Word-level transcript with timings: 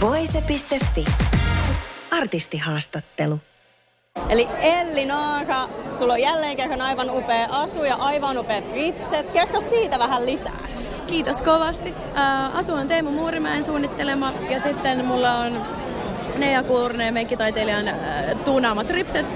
Voise.fi. 0.00 1.04
Artistihaastattelu. 2.10 3.40
Eli 4.28 4.48
Elli 4.60 5.04
Naara, 5.04 5.68
sulla 5.98 6.12
on 6.12 6.20
jälleen 6.20 6.56
kerran 6.56 6.80
aivan 6.80 7.10
upea 7.10 7.46
asu 7.50 7.84
ja 7.84 7.94
aivan 7.94 8.38
upeat 8.38 8.64
ripset. 8.74 9.30
Kerro 9.30 9.60
siitä 9.60 9.98
vähän 9.98 10.26
lisää. 10.26 10.68
Kiitos 11.06 11.42
kovasti. 11.42 11.94
Äh, 12.16 12.56
asu 12.56 12.72
on 12.72 12.88
Teemu 12.88 13.10
Muurimäen 13.10 13.64
suunnittelema 13.64 14.32
ja 14.50 14.60
sitten 14.60 15.04
mulla 15.04 15.34
on 15.34 15.52
Neija 16.36 16.62
Kuurneen 16.62 17.14
meikkitaiteilijan 17.14 17.88
äh, 17.88 17.96
tuunaamat 18.44 18.90
ripset. 18.90 19.34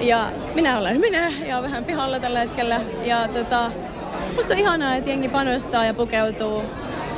Ja 0.00 0.32
minä 0.54 0.78
olen 0.78 1.00
minä 1.00 1.32
ja 1.46 1.58
olen 1.58 1.70
vähän 1.70 1.84
pihalla 1.84 2.20
tällä 2.20 2.38
hetkellä. 2.38 2.80
Ja 3.04 3.28
tota, 3.28 3.70
musta 4.36 4.54
on 4.54 4.60
ihanaa, 4.60 4.94
että 4.96 5.10
jengi 5.10 5.28
panostaa 5.28 5.84
ja 5.84 5.94
pukeutuu. 5.94 6.64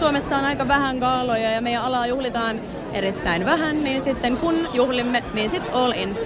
Suomessa 0.00 0.36
on 0.36 0.44
aika 0.44 0.68
vähän 0.68 1.00
kaaloja 1.00 1.50
ja 1.50 1.60
meidän 1.60 1.82
alaa 1.82 2.06
juhlitaan 2.06 2.60
erittäin 2.92 3.44
vähän, 3.44 3.84
niin 3.84 4.02
sitten 4.02 4.36
kun 4.36 4.68
juhlimme, 4.72 5.24
niin 5.34 5.50
sit 5.50 5.62
all 5.72 5.92
in. 5.92 6.18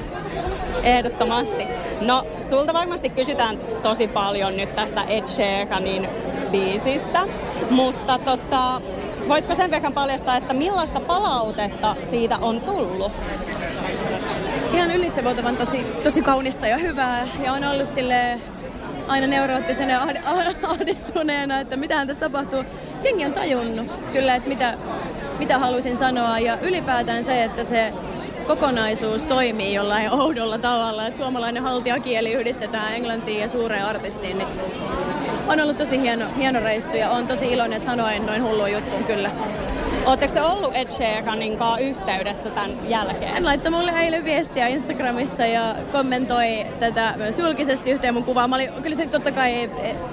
Ehdottomasti. 0.83 1.67
No, 2.01 2.27
sulta 2.39 2.73
varmasti 2.73 3.09
kysytään 3.11 3.59
tosi 3.83 4.09
paljon 4.09 4.57
nyt 4.57 4.75
tästä 4.75 5.03
Ed 5.03 5.27
Sheeranin 5.27 6.09
biisistä, 6.51 7.27
mutta 7.71 8.19
tota, 8.19 8.81
voitko 9.29 9.55
sen 9.55 9.71
verran 9.71 9.93
paljastaa, 9.93 10.37
että 10.37 10.55
millaista 10.55 11.01
palautetta 11.01 11.97
siitä 12.11 12.39
on 12.39 12.61
tullut? 12.61 13.13
Ihan 14.73 14.91
ylitsevuotavan 14.91 15.57
tosi, 15.57 15.85
tosi 16.03 16.23
kaunista 16.23 16.67
ja 16.67 16.77
hyvää 16.79 17.29
ja 17.45 17.53
on 17.53 17.65
ollut 17.65 17.89
sille 17.89 18.41
aina 19.09 19.27
neuroottisena 19.27 19.93
ja 19.93 20.01
ahdistuneena, 20.71 21.61
että 21.61 21.77
mitähän 21.77 22.07
tässä 22.07 22.21
tapahtuu. 22.21 22.65
Jengi 23.05 23.25
on 23.25 23.33
tajunnut 23.33 23.87
kyllä, 24.13 24.35
että 24.35 24.49
mitä, 24.49 24.75
mitä 25.39 25.59
halusin 25.59 25.97
sanoa 25.97 26.39
ja 26.39 26.59
ylipäätään 26.63 27.25
se, 27.25 27.45
että 27.45 27.65
se 27.65 27.93
kokonaisuus 28.47 29.25
toimii 29.25 29.75
jollain 29.75 30.11
oudolla 30.11 30.59
tavalla, 30.59 31.07
että 31.07 31.19
suomalainen 31.19 31.63
haltiakieli 31.63 32.33
yhdistetään 32.33 32.95
englantiin 32.95 33.41
ja 33.41 33.49
suureen 33.49 33.85
artistiin, 33.85 34.39
niin 34.39 34.49
on 35.49 35.61
ollut 35.61 35.77
tosi 35.77 36.01
hieno, 36.01 36.25
hieno 36.37 36.61
reissu 36.61 36.97
ja 36.97 37.11
on 37.11 37.27
tosi 37.27 37.53
iloinen, 37.53 37.77
että 37.77 37.87
sanoin 37.87 38.27
noin 38.27 38.43
hullu 38.43 38.67
juttu 38.67 38.97
kyllä. 38.97 39.31
Oletteko 40.07 40.35
te 40.35 40.43
ollut 40.43 40.77
Ed 40.77 40.89
Sheeranin 40.89 41.57
kanssa 41.57 41.79
yhteydessä 41.79 42.51
tämän 42.51 42.91
jälkeen? 42.91 43.35
Hän 43.35 43.45
laittoi 43.45 43.71
mulle 43.71 43.93
eilen 43.93 44.25
viestiä 44.25 44.67
Instagramissa 44.67 45.47
ja 45.47 45.75
kommentoi 45.93 46.67
tätä 46.81 47.15
myös 47.17 47.39
julkisesti 47.39 47.91
yhteen 47.91 48.15
mun 48.15 48.25
kuvaa. 48.25 48.49
Mä 48.49 48.55
olin, 48.55 48.73
kyllä 48.83 48.97
se 48.97 49.07
totta 49.07 49.33
kai, 49.33 49.71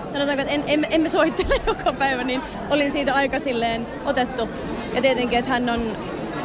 sanotaanko, 0.09 0.41
että 0.41 0.53
en, 0.53 0.63
en, 0.67 0.87
emme 0.89 1.09
soittele 1.09 1.61
joka 1.67 1.93
päivä, 1.93 2.23
niin 2.23 2.41
olin 2.69 2.91
siitä 2.91 3.13
aika 3.13 3.39
silleen 3.39 3.87
otettu. 4.05 4.49
Ja 4.93 5.01
tietenkin, 5.01 5.39
että 5.39 5.51
hän 5.51 5.69
on 5.69 5.97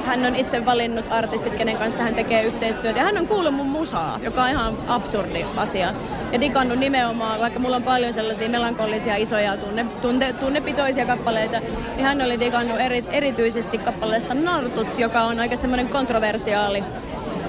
hän 0.06 0.26
on 0.26 0.36
itse 0.36 0.66
valinnut 0.66 1.04
artistit, 1.10 1.54
kenen 1.54 1.76
kanssa 1.76 2.02
hän 2.02 2.14
tekee 2.14 2.42
yhteistyötä. 2.42 2.98
Ja 2.98 3.04
hän 3.04 3.18
on 3.18 3.26
kuullut 3.26 3.54
mun 3.54 3.66
musaa, 3.66 4.18
joka 4.22 4.42
on 4.42 4.50
ihan 4.50 4.78
absurdi 4.88 5.44
asia. 5.56 5.92
Ja 6.32 6.40
digannut 6.40 6.78
nimenomaan, 6.78 7.40
vaikka 7.40 7.58
mulla 7.58 7.76
on 7.76 7.82
paljon 7.82 8.12
sellaisia 8.12 8.48
melankolisia, 8.48 9.16
isoja, 9.16 9.56
tunne, 9.56 9.86
tunne, 10.02 10.32
tunnepitoisia 10.32 11.06
kappaleita, 11.06 11.60
niin 11.96 12.06
hän 12.06 12.22
oli 12.22 12.40
digannut 12.40 12.80
eri, 12.80 13.04
erityisesti 13.10 13.78
kappaleesta 13.78 14.34
Nartut, 14.34 14.98
joka 14.98 15.22
on 15.22 15.40
aika 15.40 15.56
semmoinen 15.56 15.88
kontroversiaali 15.88 16.84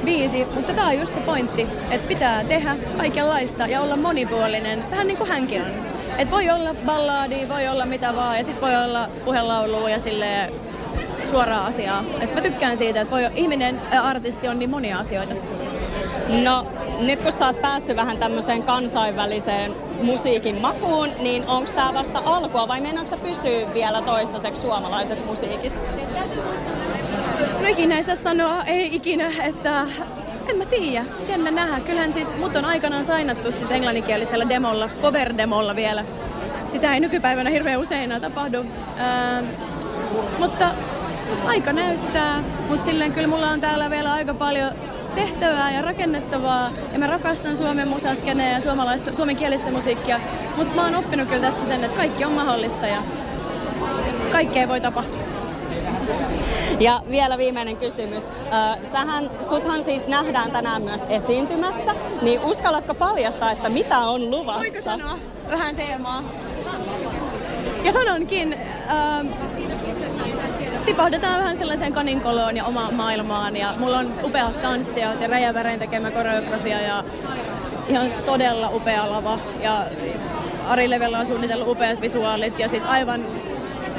biisi, 0.06 0.46
mutta 0.54 0.74
tämä 0.74 0.88
on 0.88 1.00
just 1.00 1.16
se 1.16 1.22
pointti, 1.22 1.68
että 1.92 2.08
pitää 2.08 2.44
tehdä 2.44 2.76
kaikenlaista 2.98 3.68
ja 3.68 3.82
olla 3.82 3.96
monipuolinen, 3.96 4.92
vähän 4.92 5.08
niin 5.08 5.18
kuin 5.18 5.30
hänkin 5.30 5.62
on. 5.62 5.88
Et 6.18 6.32
voi 6.32 6.50
olla 6.50 6.76
ballaadi, 6.86 7.50
voi 7.50 7.68
olla 7.68 7.86
mitä 7.86 8.16
vaan, 8.16 8.38
ja 8.38 8.44
sitten 8.44 8.62
voi 8.62 8.84
olla 8.84 9.10
puhelaulu 9.26 9.88
ja 9.88 10.00
sille 10.00 10.52
suoraa 11.28 11.66
asiaa. 11.66 12.04
Et 12.22 12.36
mä 12.36 12.42
tykkään 12.42 12.78
siitä, 12.78 13.02
että 13.02 13.16
voi, 13.16 13.30
ihminen 13.36 13.82
ja 13.94 14.02
artisti 14.02 14.48
on 14.48 14.60
niin 14.60 14.70
monia 14.70 15.00
asioita. 15.00 15.34
No, 16.44 16.68
nyt 17.00 17.24
kun 17.24 17.32
sä 17.32 17.46
oot 17.46 17.62
päässyt 17.62 17.96
vähän 17.96 18.18
tämmöiseen 18.18 18.64
kansainväliseen 18.64 19.76
musiikin 20.02 20.62
makuun, 20.62 21.10
niin 21.20 21.48
onko 21.48 21.72
tämä 21.72 21.94
vasta 21.94 22.22
alkua 22.26 22.68
vai 22.68 22.82
meinaatko 22.82 23.10
sä 23.10 23.18
pysyä 23.18 23.74
vielä 23.74 24.02
toistaiseksi 24.02 24.62
suomalaisessa 24.62 25.26
musiikissa? 25.26 25.84
No 27.62 27.68
ikinä 27.68 27.98
ei 27.98 28.04
saa 28.04 28.16
sanoa, 28.16 28.64
ei 28.64 28.96
ikinä, 28.96 29.32
että 29.46 29.86
en 30.50 30.58
mä 30.58 30.66
tiedä. 30.66 31.06
Jännä 31.30 31.52
nähdä. 31.52 31.80
Kyllähän 31.80 32.14
siis 32.14 32.36
mut 32.36 32.56
on 32.56 32.66
aikanaan 32.66 33.06
sainattu 33.06 33.52
siis 33.52 33.72
englanninkielisellä 33.72 34.50
demolla, 34.50 34.90
cover-demolla 35.02 35.76
vielä. 35.76 36.06
Sitä 36.68 36.94
ei 36.94 37.00
nykypäivänä 37.00 37.50
hirveän 37.50 37.80
usein 37.80 38.04
enää 38.04 38.20
tapahdu. 38.20 38.66
Ää, 38.98 39.44
mutta 40.40 40.70
aika 41.46 41.74
näyttää, 41.74 42.44
mutta 42.70 42.86
silleen 42.86 43.12
kyllä 43.12 43.28
mulla 43.28 43.48
on 43.48 43.62
täällä 43.62 43.90
vielä 43.90 44.14
aika 44.14 44.34
paljon 44.34 44.72
tehtävää 45.16 45.72
ja 45.72 45.82
rakennettavaa. 45.82 46.70
Ja 46.94 47.00
mä 47.00 47.08
rakastan 47.08 47.58
Suomen 47.58 47.88
musaskeneä 47.88 48.52
ja 48.52 48.62
suomalaista, 48.62 49.16
suomenkielistä 49.16 49.72
musiikkia. 49.72 50.20
Mutta 50.58 50.76
mä 50.76 50.84
oon 50.84 50.96
oppinut 50.96 51.28
kyllä 51.28 51.42
tästä 51.42 51.66
sen, 51.68 51.84
että 51.84 51.98
kaikki 51.98 52.26
on 52.26 52.32
mahdollista 52.32 52.88
ja 52.88 53.04
kaikkea 54.32 54.68
voi 54.68 54.82
tapahtua. 54.82 55.22
Ja 56.80 57.02
vielä 57.10 57.38
viimeinen 57.38 57.78
kysymys. 57.78 58.24
Sähän, 58.92 59.30
suthan 59.50 59.84
siis 59.84 60.08
nähdään 60.08 60.52
tänään 60.52 60.82
myös 60.82 61.02
esiintymässä, 61.10 61.96
niin 62.22 62.42
uskallatko 62.42 62.94
paljastaa, 62.94 63.52
että 63.52 63.70
mitä 63.70 64.00
on 64.00 64.32
luvassa? 64.32 64.60
Voiko 64.60 64.82
sanoa 64.82 65.18
vähän 65.52 65.76
teemaa? 65.76 66.24
Ja 67.84 67.94
sanonkin, 67.94 68.58
tipahdetaan 70.88 71.40
vähän 71.40 71.58
sellaiseen 71.58 71.94
kaninkoloon 71.94 72.58
ja 72.58 72.66
omaan 72.66 72.94
maailmaan. 72.94 73.56
Ja 73.56 73.74
mulla 73.80 73.98
on 73.98 74.14
upeat 74.24 74.62
tanssia 74.62 75.14
ja 75.14 75.28
Räjävärein 75.28 75.80
tekemä 75.80 76.12
koreografia 76.12 76.82
ja 76.82 77.04
ihan 77.88 78.08
todella 78.26 78.70
upea 78.74 79.12
lava. 79.12 79.40
Ja 79.62 79.74
Ari 80.66 80.90
Levellä 80.90 81.20
on 81.20 81.26
suunnitellut 81.26 81.68
upeat 81.68 82.02
visuaalit 82.02 82.60
ja 82.60 82.70
siis 82.70 82.86
aivan, 82.86 83.22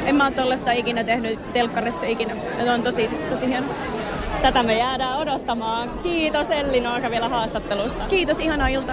en 0.05 0.17
mä 0.17 0.27
ole 0.27 0.35
tollaista 0.35 0.73
ikinä 0.73 1.05
tehnyt 1.05 1.53
telkkarissa 1.53 2.07
ikinä. 2.07 2.35
Ja 2.65 2.73
on 2.73 2.83
tosi, 2.83 3.11
tosi 3.31 3.47
hieno. 3.47 3.67
Tätä 4.43 4.63
me 4.63 4.79
jäädään 4.79 5.19
odottamaan. 5.19 5.91
Kiitos 6.03 6.51
Elli 6.51 6.81
Noaka 6.81 7.11
vielä 7.11 7.29
haastattelusta. 7.29 8.05
Kiitos, 8.05 8.39
ihana 8.39 8.69
ilta. 8.69 8.93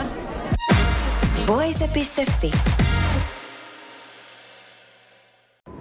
Voise.fi. 1.48 2.52